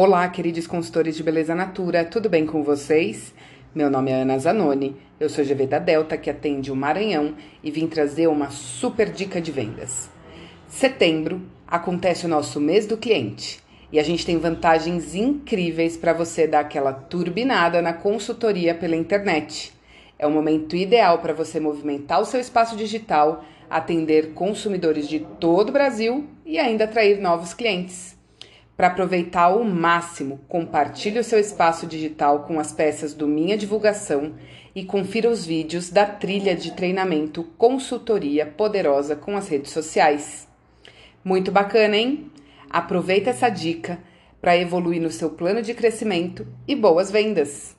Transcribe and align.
Olá, 0.00 0.28
queridos 0.28 0.64
consultores 0.64 1.16
de 1.16 1.24
beleza 1.24 1.56
natura, 1.56 2.04
tudo 2.04 2.28
bem 2.28 2.46
com 2.46 2.62
vocês? 2.62 3.34
Meu 3.74 3.90
nome 3.90 4.12
é 4.12 4.22
Ana 4.22 4.38
Zanoni, 4.38 4.94
eu 5.18 5.28
sou 5.28 5.44
GV 5.44 5.66
da 5.66 5.80
Delta, 5.80 6.16
que 6.16 6.30
atende 6.30 6.70
o 6.70 6.76
Maranhão 6.76 7.34
e 7.64 7.70
vim 7.72 7.88
trazer 7.88 8.28
uma 8.28 8.48
super 8.48 9.10
dica 9.10 9.40
de 9.40 9.50
vendas. 9.50 10.08
Setembro 10.68 11.42
acontece 11.66 12.26
o 12.26 12.28
nosso 12.28 12.60
mês 12.60 12.86
do 12.86 12.96
cliente 12.96 13.60
e 13.90 13.98
a 13.98 14.04
gente 14.04 14.24
tem 14.24 14.38
vantagens 14.38 15.16
incríveis 15.16 15.96
para 15.96 16.12
você 16.12 16.46
dar 16.46 16.60
aquela 16.60 16.92
turbinada 16.92 17.82
na 17.82 17.92
consultoria 17.92 18.76
pela 18.76 18.94
internet. 18.94 19.72
É 20.16 20.24
o 20.28 20.30
momento 20.30 20.76
ideal 20.76 21.18
para 21.18 21.34
você 21.34 21.58
movimentar 21.58 22.20
o 22.20 22.24
seu 22.24 22.38
espaço 22.38 22.76
digital, 22.76 23.44
atender 23.68 24.32
consumidores 24.32 25.08
de 25.08 25.26
todo 25.40 25.70
o 25.70 25.72
Brasil 25.72 26.24
e 26.46 26.56
ainda 26.56 26.84
atrair 26.84 27.20
novos 27.20 27.52
clientes. 27.52 28.17
Para 28.78 28.86
aproveitar 28.86 29.46
ao 29.46 29.64
máximo, 29.64 30.38
compartilhe 30.48 31.18
o 31.18 31.24
seu 31.24 31.40
espaço 31.40 31.84
digital 31.84 32.44
com 32.44 32.60
as 32.60 32.70
peças 32.70 33.12
do 33.12 33.26
Minha 33.26 33.58
Divulgação 33.58 34.34
e 34.72 34.84
confira 34.84 35.28
os 35.28 35.44
vídeos 35.44 35.90
da 35.90 36.06
trilha 36.06 36.54
de 36.54 36.70
treinamento 36.70 37.42
Consultoria 37.58 38.46
Poderosa 38.46 39.16
com 39.16 39.36
as 39.36 39.48
redes 39.48 39.72
sociais. 39.72 40.46
Muito 41.24 41.50
bacana, 41.50 41.96
hein? 41.96 42.30
Aproveita 42.70 43.30
essa 43.30 43.48
dica 43.48 43.98
para 44.40 44.56
evoluir 44.56 45.02
no 45.02 45.10
seu 45.10 45.30
plano 45.30 45.60
de 45.60 45.74
crescimento 45.74 46.46
e 46.64 46.76
boas 46.76 47.10
vendas! 47.10 47.77